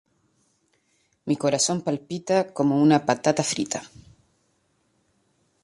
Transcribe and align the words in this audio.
Mi 1.27 1.35
corazón 1.37 1.83
palpita 1.83 2.51
como 2.55 2.81
una 2.81 3.05
patata 3.05 3.43
frita 3.43 3.83